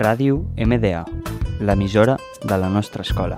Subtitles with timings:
[0.00, 1.02] Ràdio MDA,
[1.60, 3.36] l'emissora de la nostra escola.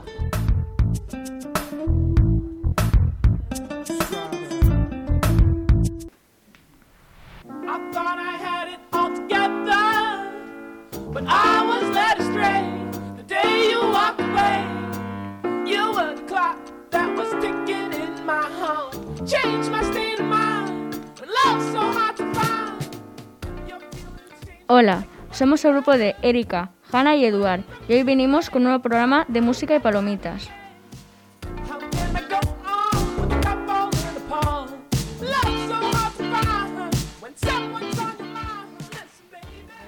[24.68, 28.82] Hola, somos el grupo de Erika, Hanna y Eduard y hoy venimos con un nuevo
[28.82, 30.50] programa de música y palomitas.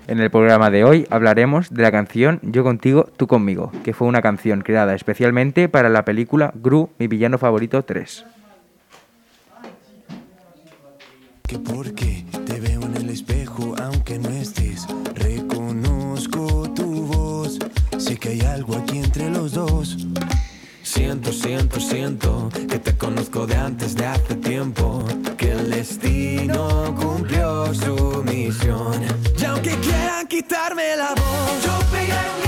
[0.07, 4.07] En el programa de hoy hablaremos de la canción Yo contigo, tú conmigo, que fue
[4.07, 8.27] una canción creada especialmente para la película Gru, mi villano favorito 3.
[11.47, 14.63] que porque te veo en el espejo aunque no estés
[21.33, 25.05] siento siento siento que te conozco de antes de hace tiempo
[25.39, 29.03] que el destino cumplió su misión.
[29.39, 32.43] Y aunque quieran quitarme la voz yo pegaré un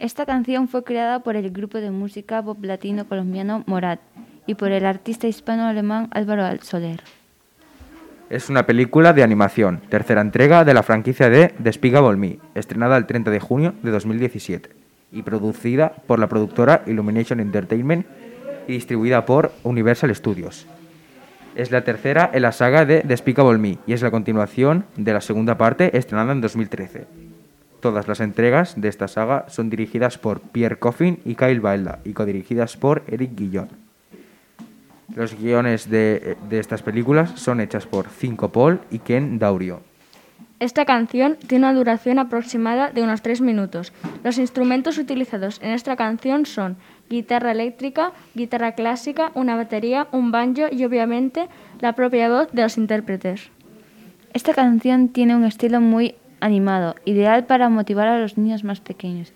[0.00, 3.98] Esta canción fue creada por el grupo de música pop latino colombiano Morat
[4.46, 7.02] y por el artista hispano-alemán Álvaro Soler.
[8.30, 13.06] Es una película de animación, tercera entrega de la franquicia de Despicable Me, estrenada el
[13.06, 14.70] 30 de junio de 2017
[15.10, 18.06] y producida por la productora Illumination Entertainment
[18.68, 20.68] y distribuida por Universal Studios.
[21.56, 25.20] Es la tercera en la saga de Despicable Me y es la continuación de la
[25.20, 27.27] segunda parte estrenada en 2013.
[27.80, 32.12] Todas las entregas de esta saga son dirigidas por Pierre Coffin y Kyle Bailda y
[32.12, 33.68] codirigidas por Eric Guillon.
[35.14, 39.80] Los guiones de, de estas películas son hechas por Cinco Paul y Ken Daurio.
[40.60, 43.92] Esta canción tiene una duración aproximada de unos 3 minutos.
[44.24, 46.76] Los instrumentos utilizados en esta canción son
[47.08, 52.76] guitarra eléctrica, guitarra clásica, una batería, un banjo y obviamente la propia voz de los
[52.76, 53.50] intérpretes.
[54.34, 59.32] Esta canción tiene un estilo muy animado, ideal para motivar a los niños más pequeños,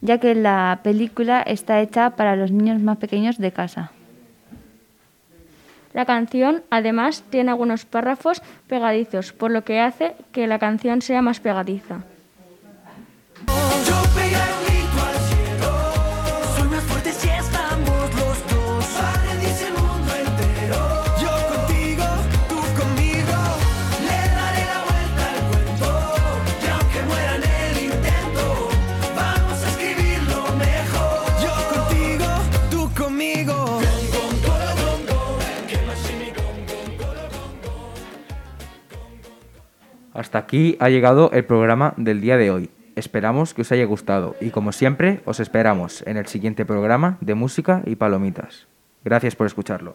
[0.00, 3.92] ya que la película está hecha para los niños más pequeños de casa.
[5.92, 11.22] La canción además tiene algunos párrafos pegadizos, por lo que hace que la canción sea
[11.22, 12.00] más pegadiza.
[40.26, 42.68] Hasta aquí ha llegado el programa del día de hoy.
[42.96, 47.36] Esperamos que os haya gustado y como siempre os esperamos en el siguiente programa de
[47.36, 48.66] música y palomitas.
[49.04, 49.94] Gracias por escucharlo.